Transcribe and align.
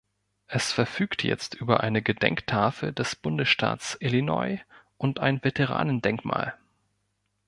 Es 0.47 0.71
verfügt 0.71 1.21
jetzt 1.23 1.53
über 1.53 1.81
eine 1.81 2.01
Gedenktafel 2.01 2.91
des 2.91 3.15
Bundesstaats 3.15 3.95
Illinois 3.99 4.57
und 4.97 5.19
ein 5.19 5.43
Veteranendenkmal. 5.43 6.57